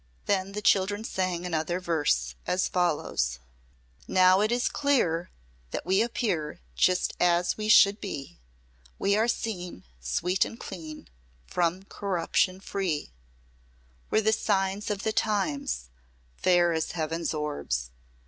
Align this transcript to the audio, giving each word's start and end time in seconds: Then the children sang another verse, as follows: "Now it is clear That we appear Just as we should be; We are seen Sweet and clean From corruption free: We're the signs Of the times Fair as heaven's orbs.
Then 0.25 0.53
the 0.53 0.63
children 0.63 1.03
sang 1.03 1.45
another 1.45 1.79
verse, 1.79 2.33
as 2.47 2.67
follows: 2.67 3.37
"Now 4.07 4.41
it 4.41 4.51
is 4.51 4.67
clear 4.67 5.29
That 5.69 5.85
we 5.85 6.01
appear 6.01 6.59
Just 6.75 7.13
as 7.19 7.55
we 7.55 7.69
should 7.69 8.01
be; 8.01 8.39
We 8.97 9.15
are 9.15 9.27
seen 9.27 9.83
Sweet 9.99 10.43
and 10.43 10.59
clean 10.59 11.07
From 11.45 11.83
corruption 11.83 12.59
free: 12.61 13.11
We're 14.09 14.21
the 14.23 14.33
signs 14.33 14.89
Of 14.89 15.03
the 15.03 15.13
times 15.13 15.91
Fair 16.35 16.73
as 16.73 16.93
heaven's 16.93 17.31
orbs. 17.31 17.91